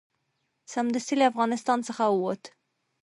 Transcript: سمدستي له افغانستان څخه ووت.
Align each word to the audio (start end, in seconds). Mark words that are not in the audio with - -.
سمدستي 0.73 1.15
له 1.19 1.25
افغانستان 1.31 1.79
څخه 1.87 2.03
ووت. 2.09 2.43